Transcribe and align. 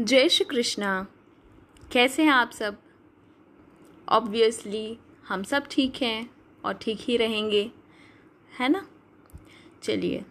जय 0.00 0.28
श्री 0.28 0.44
कृष्णा। 0.44 1.06
कैसे 1.92 2.22
हैं 2.22 2.32
आप 2.32 2.50
सब? 2.50 2.76
ऑब्वियसली 4.08 4.98
हम 5.28 5.42
सब 5.42 5.66
ठीक 5.70 5.96
हैं 6.02 6.30
और 6.64 6.74
ठीक 6.74 6.98
ही 7.00 7.16
रहेंगे, 7.16 7.70
है 8.58 8.68
ना? 8.68 8.86
चलिए, 9.82 10.24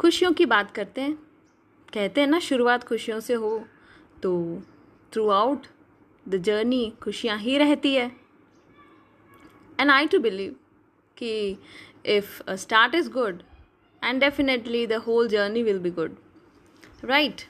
खुशियों 0.00 0.32
की 0.32 0.46
बात 0.46 0.70
करते 0.70 1.00
हैं। 1.00 1.14
कहते 1.92 2.20
हैं 2.20 2.28
ना, 2.28 2.38
शुरुआत 2.38 2.84
खुशियों 2.84 3.18
से 3.20 3.34
हो 3.34 3.64
तो 4.22 4.62
थ्रू 5.12 5.28
आउट 5.28 5.66
द 6.26 6.42
जर्नी 6.42 6.92
खुशियाँ 7.02 7.38
ही 7.38 7.58
रहती 7.58 7.94
है। 7.94 8.10
एंड 9.80 9.90
आई 9.90 10.06
टू 10.06 10.18
बिलीव 10.18 10.56
कि 11.16 11.58
if 12.06 12.42
start 12.50 12.94
is 12.94 13.10
good 13.10 13.42
and 14.02 14.20
definitely 14.20 14.86
the 14.86 15.02
whole 15.06 15.28
journey 15.28 15.62
will 15.62 15.78
be 15.78 15.90
good 15.90 16.16
right 17.04 17.42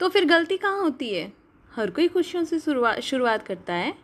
तो 0.00 0.08
फिर 0.08 0.24
गलती 0.24 0.56
कहाँ 0.56 0.80
होती 0.80 1.14
है? 1.14 1.32
हर 1.72 1.90
कोई 1.90 2.08
खुशियों 2.08 2.44
से 2.44 2.58
शुरुआत 2.58 3.00
शुरुआत 3.00 3.46
करता 3.46 3.74
है। 3.74 3.98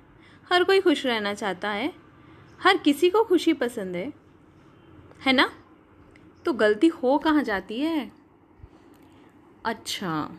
हर 0.52 0.64
कोई 0.64 0.80
खुश 0.80 1.06
रहना 1.06 1.34
चाहता 1.34 1.70
है। 1.70 1.92
हर 2.62 2.76
किसी 2.76 3.10
को 3.10 3.24
खुशी 3.24 3.52
पसंद 3.52 3.96
है। 3.96 4.12
है 5.26 5.32
ना? 5.32 5.50
तो 6.44 6.52
गलती 6.52 6.86
हो 6.86 7.18
कहाँ 7.18 7.42
जाती 7.42 7.80
है? 7.80 8.12
अच्छा। 9.64 10.30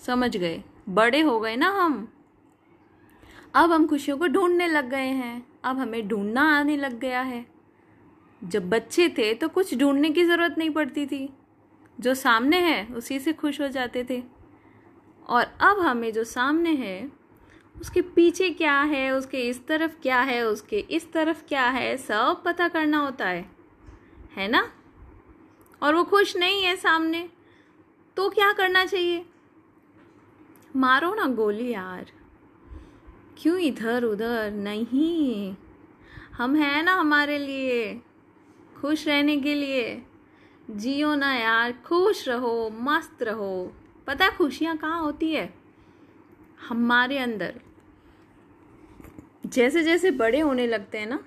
समझ 0.00 0.36
गए। 0.36 0.64
बड़े 0.88 1.20
हो 1.20 1.40
गए 1.40 1.56
ना 1.56 1.68
हम। 1.68 2.12
अब 3.54 3.72
हम 3.72 3.86
खुशियों 3.86 4.18
को 4.18 4.26
ढूँढने 4.26 4.66
लग 4.68 4.90
गए 4.90 5.08
हैं। 5.08 5.46
अब 5.64 5.78
हमें 5.78 6.08
ढूंढना 6.08 6.58
आने 6.58 6.76
लग 6.76 6.98
गया 6.98 7.20
है। 7.20 7.46
जब 8.44 8.70
बच्चे 8.70 9.08
थे 9.08 9.34
तो 9.34 9.48
कुछ 9.48 9.74
ढूँढने 9.74 10.10
की 10.10 10.24
ज़रूरत 10.24 10.54
नहीं 10.58 10.70
पड़ती 10.70 11.06
थी। 11.06 11.37
जो 12.00 12.14
सामने 12.14 12.58
है, 12.58 12.94
उसी 12.94 13.18
से 13.18 13.32
खुश 13.32 13.60
हो 13.60 13.68
जाते 13.68 14.04
थे। 14.10 14.22
और 15.26 15.42
अब 15.60 15.80
हमें 15.80 16.12
जो 16.12 16.24
सामने 16.24 16.70
है, 16.70 17.12
उसके 17.80 18.02
पीछे 18.02 18.50
क्या 18.50 18.82
है, 18.82 19.10
उसके 19.10 19.38
इस 19.38 19.66
तरफ़ 19.66 20.00
क्या 20.00 20.20
है, 20.20 20.46
उसके 20.46 20.78
इस 20.78 21.12
तरफ़ 21.12 21.44
क्या 21.44 21.68
है, 21.68 21.96
सब 21.96 22.42
पता 22.44 22.68
करना 22.68 22.98
होता 22.98 23.28
है। 23.28 23.50
है 24.36 24.48
ना? 24.48 24.72
और 25.82 25.94
वो 25.94 26.04
खुश 26.04 26.36
नहीं 26.36 26.64
है 26.64 26.76
सामने 26.76 27.30
तो 28.16 28.30
क्या 28.30 28.52
करना 28.52 28.84
चाहिए? 28.84 29.26
मारो 30.76 31.14
ना 31.14 31.26
गोली 31.26 31.72
यार। 31.72 32.06
क्यों 33.38 33.58
इधर 33.58 34.04
उधर? 34.04 34.50
नहीं। 34.50 35.56
हम 36.32 36.56
हैं 36.56 36.82
ना 36.82 36.94
हमारे 36.94 37.38
लिए, 37.38 38.00
खुश 38.80 39.08
रहने 39.08 39.36
के 39.36 39.54
लिए। 39.54 40.02
जियो 40.70 41.14
ना 41.14 41.34
यार, 41.34 41.72
खुश 41.72 42.28
रहो, 42.28 42.70
मस्त 42.70 43.22
रहो। 43.22 43.72
पता 44.06 44.24
है 44.24 44.36
खुशियाँ 44.36 44.76
कहाँ 44.76 45.00
होती 45.00 45.32
है? 45.32 45.54
हमारे 46.68 47.18
अंदर। 47.18 47.60
जैसे 49.46 49.84
जैसे 49.84 50.10
बड़े 50.10 50.40
होने 50.40 50.66
लगते 50.66 50.98
हैं 50.98 51.06
ना, 51.06 51.24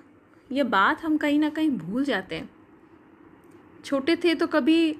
ये 0.52 0.62
बात 0.62 1.04
हम 1.04 1.16
कहीं 1.16 1.38
ना 1.38 1.50
कहीं 1.50 1.70
भूल 1.70 2.04
जाते 2.04 2.34
हैं। 2.34 2.50
छोटे 3.84 4.16
थे 4.16 4.34
तो 4.34 4.46
कभी 4.46 4.96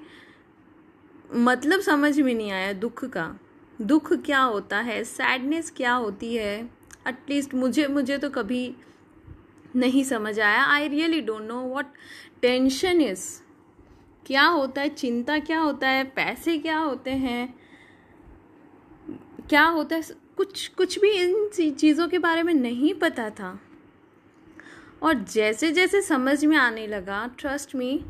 मतलब 1.35 1.79
समझ 1.79 2.19
में 2.19 2.35
नहीं 2.35 2.51
आया 2.51 2.73
दुख 2.73 3.05
का। 3.05 3.39
दुख 3.81 4.13
क्या 4.13 4.41
होता 4.41 4.79
है? 4.79 5.03
सैडनेस 5.03 5.73
क्या 5.77 5.93
होती 5.93 6.35
है? 6.35 6.69
एटलीस्ट 7.07 7.53
मुझे 7.53 7.87
मुझे 7.87 8.17
तो 8.17 8.29
कभी 8.29 8.75
नहीं 9.75 10.03
समझ 10.03 10.39
आया। 10.39 10.63
I 10.63 10.87
really 10.87 11.21
don't 11.21 11.41
know 11.41 11.61
what 11.61 11.85
tension 12.41 13.01
is 13.01 13.42
क्या 14.25 14.45
होता 14.45 14.81
है? 14.81 14.89
चिंता 14.89 15.39
क्या 15.39 15.59
होता 15.59 15.89
है? 15.89 16.03
पैसे 16.03 16.57
क्या 16.57 16.79
होते 16.79 17.11
हैं? 17.11 17.59
क्या 19.49 19.65
होता 19.65 19.95
है? 19.95 20.01
कुछ 20.37 20.67
कुछ 20.67 20.99
भी 20.99 21.09
इन 21.11 21.49
चीज़ों 21.71 22.07
के 22.07 22.19
बारे 22.19 22.43
में 22.43 22.53
नहीं 22.53 22.93
पता 22.93 23.29
था। 23.29 23.59
और 25.01 25.13
जैसे 25.13 25.71
जैसे 25.71 26.01
समझ 26.01 26.45
में 26.45 26.57
आने 26.57 26.87
लगा 26.87 27.35
ट्रस्ट 27.37 27.75
मी 27.75 28.05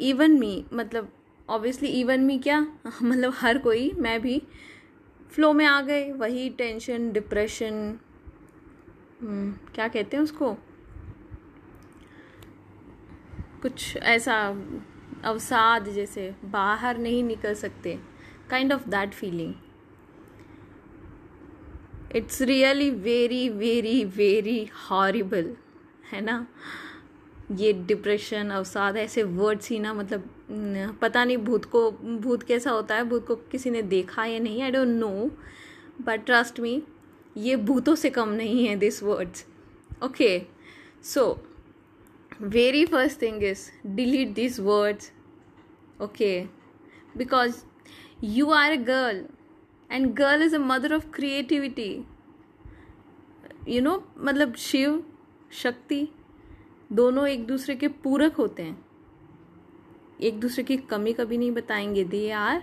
इवन 0.00 0.38
मी 0.38 0.64
मतलब 0.72 1.12
ऑब्वियसली 1.48 1.88
इवन 1.88 2.20
मी 2.20 2.38
क्या? 2.38 2.66
मतलब 3.02 3.32
हर 3.36 3.58
कोई 3.58 3.90
मैं 3.90 4.22
भी 4.22 4.42
फ्लो 5.30 5.52
में 5.52 5.66
आ 5.66 5.80
गए 5.80 6.12
वही 6.12 6.50
टेंशन 6.50 7.12
डिप्रेशन 7.12 7.98
हम्म, 9.20 9.52
क्या 9.74 9.88
कहते 9.88 10.16
हैं 10.16 10.24
उसको? 10.24 10.54
कुछ 13.62 13.96
ऐसा 13.96 14.50
अवसाद 15.24 15.88
जैसे 15.88 16.34
बाहर 16.44 16.98
नहीं 16.98 17.22
निकल 17.24 17.54
सकते 17.54 17.98
kind 18.50 18.72
of 18.72 18.88
that 18.88 19.14
feeling 19.14 19.54
it's 22.16 22.42
really 22.42 22.90
very 22.90 23.48
very 23.48 24.04
very 24.04 24.70
horrible 24.90 25.56
है 26.12 26.20
ना? 26.20 26.46
ये 27.52 27.72
डिप्रेशन 27.72 28.50
अवसाद, 28.50 28.96
ऐसे 28.96 29.22
वर्ड्स 29.22 29.70
ही 29.70 29.78
ना 29.78 29.94
मतलब 29.94 30.98
पता 31.02 31.24
नहीं 31.24 31.36
भूत 31.36 31.64
को, 31.64 31.90
भूत 31.90 32.42
कैसा 32.42 32.70
होता 32.70 32.94
है, 32.94 33.04
भूत 33.04 33.26
को 33.26 33.36
किसी 33.36 33.70
ने 33.70 33.82
देखा 33.82 34.24
या 34.24 34.38
नहीं 34.38 34.62
I 34.62 34.70
don't 34.70 34.88
know 34.88 35.30
but 36.00 36.24
trust 36.26 36.60
me 36.60 36.82
ये 37.36 37.56
भूतों 37.56 37.94
से 37.94 38.10
कम 38.10 38.28
नहीं 38.28 38.66
है 38.66 38.76
this 38.76 39.02
words 39.02 39.46
okay 40.04 40.42
so 41.04 41.47
very 42.40 42.86
first 42.86 43.18
thing 43.18 43.42
is 43.42 43.72
delete 43.94 44.34
these 44.34 44.60
words 44.60 45.10
okay 46.00 46.48
because 47.16 47.64
you 48.20 48.50
are 48.50 48.72
a 48.72 48.76
girl 48.76 49.24
and 49.90 50.14
girl 50.14 50.40
is 50.40 50.52
a 50.52 50.58
mother 50.58 50.94
of 50.94 51.10
creativity 51.10 52.06
you 53.66 53.80
know 53.80 54.02
मतलब 54.18 54.54
शिव 54.54 55.02
शक्ति 55.52 56.08
दोनों 56.92 57.26
एक 57.28 57.46
दूसरे 57.46 57.76
के 57.76 57.88
पूरक 57.88 58.34
होते 58.34 58.62
हैं 58.62 58.86
एक 60.20 60.40
दूसरे 60.40 60.64
की 60.64 60.76
कमी 60.76 61.12
कभी 61.12 61.38
नहीं 61.38 61.50
बताएँगे 61.52 62.04
they 62.04 62.30
are 62.30 62.62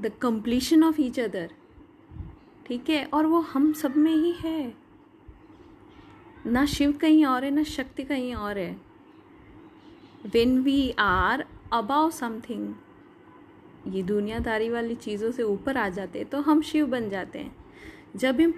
the 0.00 0.12
completion 0.22 0.84
of 0.84 1.00
each 1.00 1.20
other 1.20 1.50
ठीक 2.66 2.90
है 2.90 3.04
और 3.04 3.26
वो 3.26 3.40
हम 3.40 3.72
सब 3.72 3.96
में 3.96 4.12
ही 4.12 4.32
है 4.32 4.74
ना 6.46 6.66
शिव 6.66 6.92
कहीं 6.92 7.24
और 7.26 7.44
है 7.44 7.50
ना 7.50 7.62
शक्ति 7.62 8.02
कहीं 8.02 8.34
और 8.34 8.58
है 8.58 8.87
when 10.26 10.60
we 10.62 10.90
are 10.98 11.44
above 11.72 12.10
something 12.10 12.74
ये 13.86 14.02
दुनियादारी 14.02 14.68
वाली 14.70 14.94
चीज़ों 14.94 15.30
से 15.30 15.42
ऊपर 15.42 15.76
आ 15.76 15.88
जाते 15.88 16.18
हैं 16.18 16.28
तो 16.28 16.40
हम 16.40 16.62
शिव 16.62 16.86
बन 16.86 17.08
जाते 17.10 17.38
हैं। 17.38 17.56
जब 18.16 18.40
हम 18.40 18.54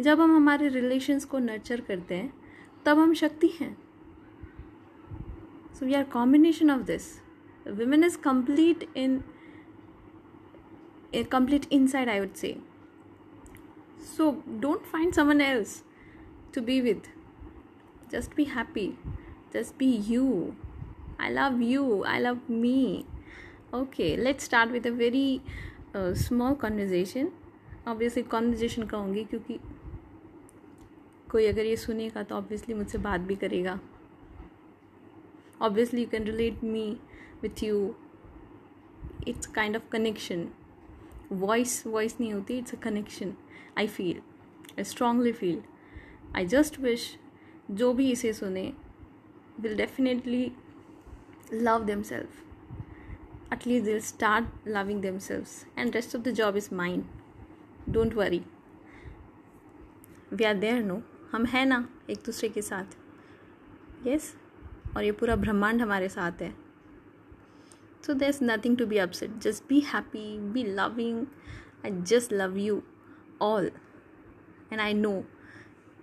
जब 0.00 0.20
हम 0.20 0.36
हमारे 0.36 0.68
रिलेशंस 0.68 1.24
को 1.24 1.38
नर्चर 1.38 1.80
करते 1.80 2.14
हैं, 2.14 2.32
तब 2.86 2.98
हम 2.98 3.14
शक्ति 3.14 3.48
हैं। 3.60 3.76
So 5.78 5.86
we 5.86 5.94
are 5.94 6.04
combination 6.04 6.70
of 6.70 6.82
this 6.82 7.20
women 7.68 8.04
is 8.04 8.18
complete 8.26 8.84
in 8.96 9.22
complete 11.14 11.66
inside, 11.70 12.08
i 12.08 12.20
would 12.20 12.36
say. 12.36 12.56
So 14.00 14.42
don't 14.60 14.86
find 14.86 15.14
someone 15.14 15.40
else 15.40 15.82
to 16.52 16.62
be 16.62 16.80
with. 16.82 17.08
Just 18.12 18.34
be 18.36 18.44
happy. 18.44 18.96
Just 19.52 19.78
be 19.78 19.86
you. 19.86 20.54
I 21.18 21.30
love 21.30 21.60
you, 21.60 22.04
I 22.04 22.20
love 22.20 22.48
me. 22.48 23.04
Okay, 23.74 24.16
let's 24.16 24.44
start 24.44 24.70
with 24.70 24.86
a 24.86 24.92
very 24.92 25.42
uh, 25.94 26.14
small 26.14 26.54
conversation. 26.54 27.30
Obviously 27.88 28.22
conversation 28.22 28.82
कहूँगी 28.86 29.24
क्योंकि 29.24 29.58
कोई 31.30 31.46
अगर 31.46 31.64
ये 31.64 31.76
सुनेगा 31.76 32.22
तो 32.22 32.34
obviously 32.34 32.74
मुझसे 32.74 32.98
बात 32.98 33.20
भी 33.20 33.34
करेगा। 33.36 33.78
Obviously 35.62 36.02
you 36.02 36.08
can 36.08 36.24
relate 36.24 36.62
me 36.64 36.86
with 37.42 37.62
you 37.64 37.94
it's 39.28 39.46
kind 39.46 39.76
of 39.76 39.88
connection 39.92 40.46
voice 41.32 41.86
voice 41.86 42.20
नहीं 42.20 42.32
होती 42.32 42.58
it's 42.58 42.74
a 42.74 42.78
connection 42.82 43.34
I 43.78 43.86
feel 43.86 44.20
I 44.78 44.84
strongly 44.84 45.32
feel 45.32 45.60
I 46.36 46.46
just 46.46 46.78
wish 46.80 47.14
जो 47.70 47.92
भी 47.92 48.10
इसे 48.12 48.32
सुने 48.32 48.72
will 49.60 49.76
definitely 49.76 50.50
love 51.52 51.86
themselves. 51.86 52.36
At 53.50 53.66
least 53.66 53.84
they'll 53.86 54.00
start 54.00 54.44
loving 54.66 55.00
themselves. 55.00 55.64
And 55.76 55.94
rest 55.94 56.14
of 56.14 56.24
the 56.24 56.32
job 56.32 56.56
is 56.56 56.70
mine. 56.70 57.08
Don't 57.90 58.14
worry. 58.14 58.42
We 60.32 60.44
are 60.44 60.54
there 60.54 60.82
no 60.84 61.02
हम 61.32 61.44
हैं 61.46 61.64
ना, 61.66 61.88
एक 62.10 62.18
दूसरे 62.26 62.48
के 62.48 62.62
साथ? 62.62 62.84
Yes 64.06 64.22
yes? 64.22 64.96
और 64.96 65.04
ये 65.04 65.12
पूरा 65.12 65.36
ब्रह्मांड 65.36 65.82
हमारे 65.82 66.08
साथ 66.08 66.42
है. 66.42 66.54
So 68.06 68.14
there 68.14 68.28
is 68.28 68.44
nothing 68.44 68.76
to 68.78 68.86
be 68.86 68.98
upset 68.98 69.38
just 69.42 69.64
be 69.68 69.80
happy 69.94 70.38
be 70.52 70.64
loving 70.64 71.26
I 71.84 71.90
just 71.90 72.32
love 72.32 72.56
you 72.58 72.82
all 73.42 73.70
and 74.72 74.80
I 74.80 74.94
know 74.94 75.12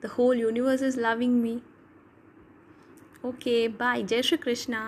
the 0.04 0.10
whole 0.18 0.40
universe 0.40 0.84
is 0.84 1.00
loving 1.00 1.42
me 1.42 1.56
okay 3.26 3.68
bye 3.80 4.04
जय 4.04 4.22
श्री 4.22 4.38
कृष्णा 4.38 4.84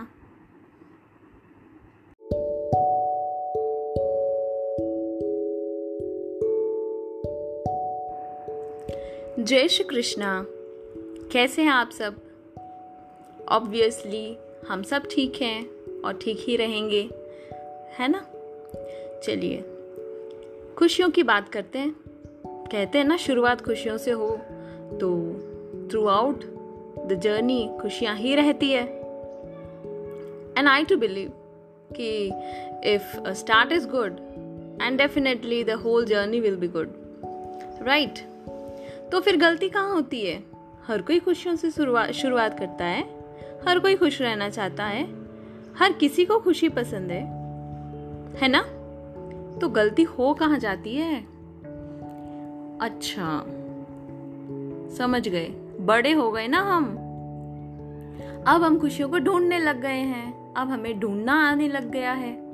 जय 9.48 9.68
श्री 9.68 9.84
कृष्णा। 9.84 10.46
कैसे 11.32 11.62
हैं 11.62 11.70
आप 11.70 11.90
सब? 11.90 12.16
ऑब्वियसली 13.50 14.38
हम 14.68 14.84
सब 14.84 15.04
ठीक 15.12 15.42
हैं 15.42 15.66
और 16.02 16.14
ठीक 16.14 16.38
ही 16.40 16.56
रहेंगे, 16.56 17.10
है 17.98 18.08
ना? 18.08 18.26
चलिए, 19.24 19.64
खुशियों 20.78 21.10
की 21.10 21.24
बात 21.24 21.50
करते 21.50 21.80
हैं। 21.80 21.96
कहते 22.48 22.98
हैं 22.98 23.06
ना, 23.06 23.18
शुरुआत 23.18 23.62
खुशियों 23.62 23.98
से 23.98 24.12
हो 24.12 24.30
तो 24.94 25.34
थ्रू 25.92 26.06
आउट 26.06 26.44
द 27.08 27.20
जर्नी 27.24 27.70
खुशियाँ 27.82 28.16
ही 28.16 28.36
रहती 28.36 28.72
है। 28.72 28.84
एंड 30.58 30.68
आई 30.68 30.84
टू 30.84 30.98
बिलीव 30.98 31.32
कि 31.98 32.32
if 32.94 33.34
start 33.34 33.72
is 33.72 33.88
good 33.88 34.18
and 34.82 34.98
definitely 34.98 35.64
the 35.64 35.70
whole 35.70 36.06
journey 36.06 36.40
will 36.40 36.56
be 36.56 36.68
good 36.68 36.92
right 37.82 38.37
तो 39.12 39.20
फिर 39.20 39.38
गलती 39.38 39.70
कहाँ 39.70 39.94
होती 39.94 40.22
है? 40.22 40.44
हर 40.88 41.02
कोई 41.02 41.20
खुशियों 41.20 41.56
से 41.56 41.72
शुरुआत 41.72 42.12
शुरुआत 42.12 42.60
करता 42.60 42.86
है। 42.86 43.04
हर 43.68 43.80
कोई 43.80 43.96
खुश 43.96 44.22
रहना 44.22 44.50
चाहता 44.50 44.86
है। 44.86 45.04
हर 45.78 45.94
किसी 45.94 46.26
को 46.26 46.40
खुशी 46.40 46.70
पसंद 46.70 47.12
है। 47.12 47.22
है 48.38 48.48
ना? 48.48 48.62
तो 49.60 49.70
गलती 49.70 50.04
हो 50.04 50.34
कहाँ 50.34 50.60
जाती 50.60 50.96
है? 50.96 51.28
अच्छा। 52.82 53.44
समझ 54.98 55.28
गए। 55.28 55.48
बड़े 55.80 56.12
हो 56.12 56.32
गए 56.32 56.48
ना 56.48 56.60
हम। 56.60 56.86
अब 58.48 58.64
हम 58.64 58.80
खुशियों 58.80 59.10
को 59.10 59.20
ढूँढने 59.20 59.60
लग 59.60 59.82
गए 59.82 60.00
हैं। 60.00 60.54
अब 60.54 60.70
हमें 60.70 61.00
ढूंढना 61.00 61.50
आने 61.50 61.68
लग 61.68 61.92
गया 61.92 62.12
है। 62.12 62.48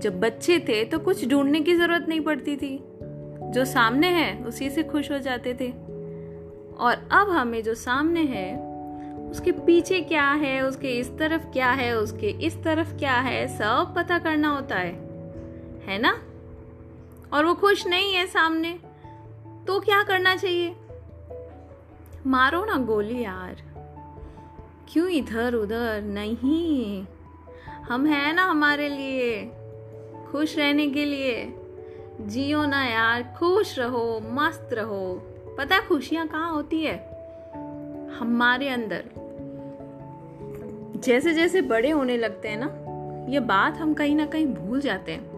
जब 0.00 0.20
बच्चे 0.20 0.58
थे 0.58 0.84
तो 0.84 0.98
कुछ 0.98 1.28
ढूँढने 1.28 1.60
की 1.60 1.74
ज़रूरत 1.74 2.06
नहीं 2.08 2.20
पड़ती 2.20 2.56
थी। 2.56 2.84
जो 3.56 3.64
सामने 3.64 4.08
है, 4.08 4.44
उसी 4.44 4.70
से 4.70 4.82
खुश 4.82 5.12
हो 5.12 5.18
जाते 5.18 5.54
थे। 5.54 5.70
और 6.78 7.08
अब 7.12 7.30
हमें 7.30 7.62
जो 7.62 7.74
सामने 7.74 8.22
है, 8.22 8.56
उसके 9.30 9.52
पीछे 9.52 10.00
क्या 10.00 10.32
है, 10.32 10.62
उसके 10.62 10.88
इस 10.88 11.18
तरफ़ 11.18 11.46
क्या 11.46 11.70
है, 11.70 11.96
उसके 11.96 12.26
इस 12.26 12.62
तरफ़ 12.62 12.96
क्या 12.96 13.14
है, 13.14 13.48
सब 13.48 13.92
पता 13.96 14.18
करना 14.18 14.48
होता 14.48 14.74
है। 14.74 14.92
है 15.86 15.98
ना? 15.98 16.22
और 17.32 17.44
वो 17.44 17.54
खुश 17.54 17.86
नहीं 17.86 18.14
है 18.14 18.26
सामने 18.26 18.78
तो 19.66 19.80
क्या 19.80 20.02
करना 20.02 20.36
चाहिए? 20.36 20.76
मारो 22.26 22.64
ना 22.64 22.76
गोली 22.76 23.24
यार। 23.24 23.56
क्यों 24.88 25.08
इधर 25.08 25.54
उधर? 25.54 26.02
नहीं। 26.02 27.06
हम 27.90 28.06
हैं 28.06 28.32
ना 28.32 28.44
हमारे 28.44 28.88
लिए, 28.88 29.52
खुश 30.32 30.58
रहने 30.58 30.90
के 30.90 31.04
लिए। 31.04 31.55
जियो 32.20 32.66
ना 32.66 32.84
यार, 32.84 33.34
खुश 33.38 33.78
रहो, 33.78 34.20
मस्त 34.24 34.68
रहो। 34.72 35.14
पता 35.58 35.74
है 35.74 35.86
खुशियाँ 35.86 36.28
कहाँ 36.28 36.52
होती 36.52 36.82
है? 36.82 36.96
हमारे 38.18 38.68
अंदर। 38.68 39.04
जैसे 40.96 41.34
जैसे 41.34 41.60
बड़े 41.60 41.90
होने 41.90 42.16
लगते 42.16 42.48
हैं 42.48 42.56
ना, 42.60 42.70
ये 43.32 43.40
बात 43.40 43.76
हम 43.76 43.94
कहीं 43.94 44.16
ना 44.16 44.26
कहीं 44.26 44.46
भूल 44.46 44.80
जाते 44.80 45.12
हैं। 45.12 45.36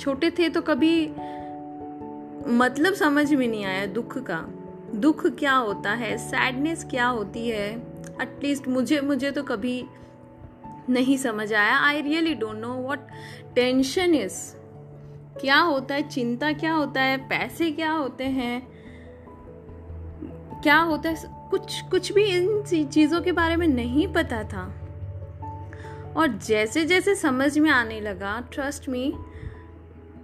छोटे 0.00 0.30
थे 0.30 0.48
तो 0.48 0.60
कभी 0.60 1.12
मतलब 2.48 2.94
समझ 2.94 3.34
में 3.34 3.48
नहीं 3.48 3.64
आया 3.64 3.86
दुख 3.86 4.18
का। 4.18 4.44
दुख 4.94 5.26
क्या 5.26 5.54
होता 5.54 5.90
है? 5.90 6.18
सैडनेस 6.18 6.84
क्या 6.84 7.06
होती 7.06 7.48
है? 7.48 7.78
एटलीस्ट 8.22 8.68
मुझे 8.68 9.00
मुझे 9.00 9.30
तो 9.30 9.42
कभी 9.42 9.84
नहीं 10.88 11.16
समझ 11.16 11.52
आया। 11.52 11.78
I 11.78 12.00
really 12.00 12.34
don't 12.34 12.56
know 12.56 12.82
what 12.82 13.00
tension 13.54 14.14
is 14.14 14.63
क्या 15.40 15.58
होता 15.58 15.94
है? 15.94 16.08
चिंता 16.08 16.52
क्या 16.52 16.72
होता 16.72 17.00
है? 17.00 17.16
पैसे 17.28 17.70
क्या 17.70 17.92
होते 17.92 18.24
हैं? 18.24 18.68
क्या 20.62 20.78
होता 20.78 21.10
है? 21.10 21.16
कुछ 21.50 21.80
कुछ 21.80 22.12
भी 22.12 22.24
इन 22.24 22.62
चीज़ों 22.86 23.20
के 23.20 23.32
बारे 23.32 23.56
में 23.56 23.68
नहीं 23.68 24.12
पता 24.12 24.42
था। 24.42 24.80
और 26.16 26.26
जैसे 26.28 26.84
जैसे 26.84 27.14
समझ 27.14 27.58
में 27.58 27.70
आने 27.70 28.00
लगा 28.00 28.48
ट्रस्ट 28.52 28.88
मी 28.88 29.14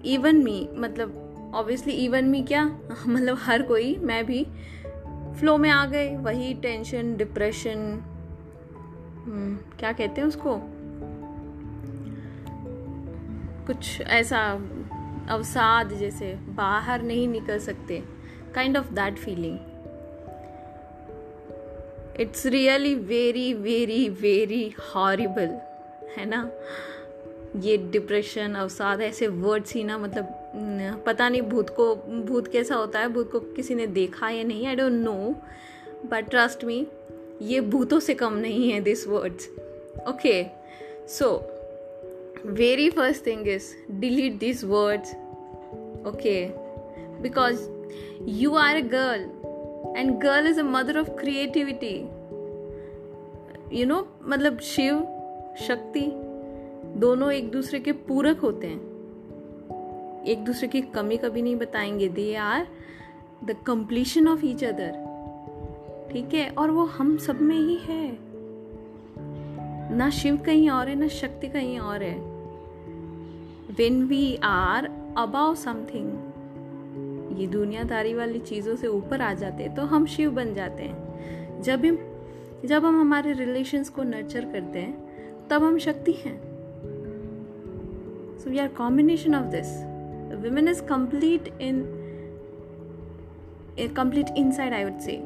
इवन 0.04 0.36
मी 0.36 0.68
मतलब 0.74 1.26
ऑब्वियसली 1.54 1.92
इवन 1.92 2.24
मी 2.24 2.42
क्या? 2.42 2.78
मतलब 3.08 3.38
हर 3.40 3.62
कोई 3.62 3.96
मैं 3.96 4.26
भी 4.26 4.46
फ्लो 5.40 5.58
में 5.58 5.70
आ 5.70 5.86
गए 5.86 6.16
वही 6.16 6.54
टेंशन 6.54 7.16
डिप्रेशन 7.16 8.04
हम्म, 9.26 9.56
क्या 9.78 9.92
कहते 9.92 10.20
हैं 10.20 10.28
उसको? 10.28 10.60
कुछ 13.66 14.00
ऐसा 14.00 14.54
अवसाद 15.30 15.92
जैसे 15.92 16.34
बाहर 16.34 17.02
नहीं 17.02 17.28
निकल 17.28 17.58
सकते 17.58 18.02
kind 18.54 18.76
of 18.76 18.92
that 18.92 19.16
feeling 19.16 19.58
it's 22.20 22.46
really 22.46 22.94
very 22.94 23.54
very 23.54 24.08
very 24.08 24.74
horrible 24.80 25.58
है 26.18 26.24
ना? 26.26 26.50
ये 27.56 27.76
डिप्रेशन 27.76 28.54
अवसाद, 28.54 29.00
ऐसे 29.00 29.26
वर्ड्स 29.26 29.74
ही 29.74 29.84
ना 29.84 29.98
मतलब 29.98 30.26
पता 31.06 31.28
नहीं 31.28 31.42
भूत 31.42 31.70
को, 31.70 31.94
भूत 31.96 32.48
कैसा 32.48 32.74
होता 32.74 32.98
है, 32.98 33.08
भूत 33.08 33.32
को 33.32 33.40
किसी 33.40 33.74
ने 33.74 33.86
देखा 33.86 34.28
या 34.28 34.42
नहीं 34.44 34.66
I 34.66 34.74
don't 34.74 34.92
know 34.92 35.34
but 36.06 36.30
trust 36.30 36.64
me 36.64 36.86
ये 37.42 37.60
भूतों 37.60 38.00
से 38.00 38.14
कम 38.14 38.32
नहीं 38.32 38.70
है 38.70 38.80
this 38.80 39.06
words 39.08 39.48
okay 40.08 40.44
so 41.08 41.56
very 42.44 42.88
first 42.90 43.24
thing 43.24 43.46
is 43.46 43.76
delete 44.00 44.40
these 44.40 44.64
words 44.64 45.14
okay 46.06 46.52
because 47.22 47.68
you 48.24 48.54
are 48.54 48.76
a 48.76 48.82
girl 48.82 49.94
and 49.96 50.20
girl 50.20 50.46
is 50.46 50.56
a 50.56 50.64
mother 50.64 50.98
of 50.98 51.16
creativity 51.16 52.06
you 53.70 53.86
know 53.86 54.04
मतलब 54.22 54.58
शिव 54.58 55.00
शक्ति 55.60 56.10
दोनों 56.96 57.32
एक 57.32 57.50
दूसरे 57.50 57.80
के 57.80 57.92
पूरक 57.92 58.38
होते 58.38 58.66
हैं 58.66 60.24
एक 60.26 60.44
दूसरे 60.44 60.68
की 60.68 60.80
कमी 60.80 61.16
कभी 61.16 61.42
नहीं 61.42 61.56
बताएँगे 61.56 62.08
they 62.08 62.34
are 62.34 62.66
the 63.44 63.56
completion 63.66 64.28
of 64.28 64.46
each 64.46 64.64
other 64.64 64.92
ठीक 66.12 66.34
है 66.34 66.50
और 66.50 66.70
वो 66.70 66.84
हम 66.84 67.16
सब 67.16 67.40
में 67.40 67.56
ही 67.56 67.76
है 67.76 68.18
ना 69.96 70.10
शिव 70.10 70.36
कहीं 70.36 70.70
और 70.70 70.88
है 70.88 70.94
ना 70.94 71.08
शक्ति 71.08 71.48
कहीं 71.48 71.78
और 71.78 72.02
है 72.02 72.29
when 73.80 74.02
we 74.04 74.38
are 74.44 74.86
about 75.18 75.54
something 75.54 77.38
ये 77.40 77.46
दुनियादारी 77.46 78.14
वाली 78.14 78.38
चीज़ों 78.38 78.74
से 78.76 78.86
ऊपर 78.86 79.20
आ 79.20 79.32
जाते 79.34 79.62
हैं 79.62 79.74
तो 79.74 79.82
हम 79.82 80.06
शिव 80.06 80.30
बन 80.30 80.54
जाते 80.54 80.82
हैं। 80.82 81.62
जब 81.62 81.84
हम 81.84 81.98
जब 82.64 82.84
हम 82.84 83.00
हमारे 83.00 83.32
रिलेशंस 83.32 83.88
को 83.88 84.02
नर्चर 84.02 84.44
करते 84.44 84.78
हैं, 84.78 85.48
तब 85.48 85.62
हम 85.62 85.78
शक्ति 85.78 86.12
हैं। 86.12 86.34
So 88.38 88.50
we 88.50 88.58
are 88.58 88.68
combination 88.68 89.34
of 89.34 89.46
this 89.54 89.70
women 90.44 90.68
is 90.68 90.82
complete 90.82 91.48
in 91.60 91.82
complete 93.96 94.26
inside 94.52 94.74
I 94.74 94.84
would 94.84 94.98
say 94.98 95.16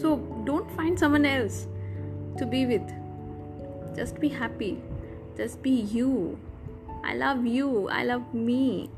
so 0.00 0.14
don't 0.44 0.76
find 0.76 0.98
someone 0.98 1.26
else 1.26 1.64
to 2.40 2.46
be 2.46 2.64
with 2.66 2.94
just 3.96 4.22
be 4.22 4.28
happy. 4.36 4.72
Just 5.38 5.56
be 5.62 5.72
you. 5.96 6.12
I 7.04 7.14
love 7.14 7.46
you. 7.46 7.88
I 7.88 8.04
love 8.04 8.34
me. 8.34 8.90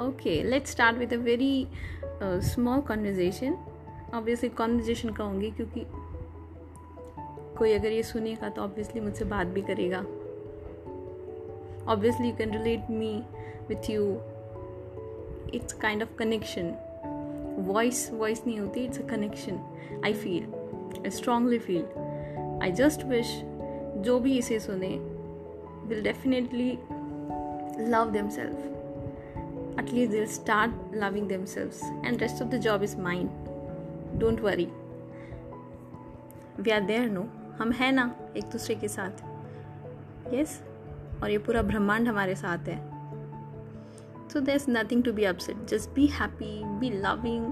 Okay 0.00 0.44
let's 0.44 0.70
start 0.70 0.98
with 0.98 1.12
a 1.12 1.18
very 1.18 1.68
uh, 2.20 2.40
small 2.40 2.82
conversation. 2.82 3.54
Obviously 4.14 4.48
conversation 4.48 5.10
कहूँगी 5.10 5.50
क्योंकि 5.50 5.86
कोई 7.58 7.72
अगर 7.72 7.92
ये 7.92 8.02
सुनेगा 8.02 8.48
तो 8.48 8.62
obviously 8.62 9.00
मुझसे 9.00 9.24
बात 9.24 9.46
भी 9.46 9.62
करेगा। 9.62 9.98
Obviously 11.92 12.28
you 12.28 12.36
can 12.36 12.52
relate 12.52 12.90
me 12.90 13.22
with 13.68 13.90
you 13.90 14.04
it's 15.54 15.72
kind 15.72 16.02
of 16.02 16.14
connection 16.18 16.74
voice 17.58 18.10
voice 18.12 18.46
नहीं 18.46 18.58
होती 18.60 18.84
it's 18.84 19.00
a 19.00 19.06
connection 19.06 19.60
I 20.04 20.12
feel 20.12 20.44
I 20.98 21.10
strongly 21.10 21.58
feel 21.58 21.84
I 22.62 22.72
just 22.72 23.04
wish 23.04 23.40
जो 23.96 24.18
भी 24.20 24.38
इसे 24.38 24.60
सुने 24.60 24.96
will 25.88 26.02
definitely 26.02 26.78
love 27.78 28.10
themselves 28.30 29.78
at least 29.80 30.10
दिल 30.12 30.26
start 30.32 30.94
loving 30.94 31.28
themselves 31.54 32.04
and 32.04 32.20
rest 32.22 32.42
of 32.42 32.48
the 32.50 32.60
job 32.66 32.82
is 32.82 32.96
mind 33.00 34.18
don't 34.20 34.40
worry 34.40 34.68
we 36.60 36.70
are 36.70 36.80
there 36.86 37.08
no 37.10 37.26
हम 37.58 37.72
हैं 37.80 37.92
ना 37.92 38.14
एक 38.36 38.44
दूसरे 38.52 38.74
के 38.74 38.88
साथ 38.88 39.24
यस 40.34 40.48
yes? 40.48 41.22
और 41.22 41.30
ये 41.30 41.38
पूरा 41.38 41.62
ब्रह्मांड 41.62 42.08
हमारे 42.08 42.34
साथ 42.34 42.68
है 42.68 42.80
so 44.32 44.40
there's 44.44 44.66
nothing 44.74 45.00
to 45.06 45.12
be 45.16 45.24
upset 45.30 45.58
just 45.70 45.90
be 45.96 46.04
happy 46.18 46.54
be 46.82 46.90
loving 47.00 47.42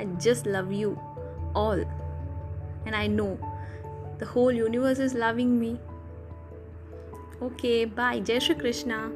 i 0.00 0.04
just 0.26 0.50
love 0.56 0.74
you 0.80 0.90
all 1.60 1.84
and 2.86 2.98
i 2.98 3.06
know 3.12 3.30
The 4.20 4.26
whole 4.26 4.52
universe 4.52 4.98
is 4.98 5.14
loving 5.14 5.58
me. 5.58 5.78
Okay, 7.40 7.86
bye. 7.86 8.20
Jai 8.20 8.38
Shri 8.38 8.54
Krishna. 8.54 9.10